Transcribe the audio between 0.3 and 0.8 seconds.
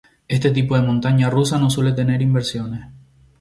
Este tipo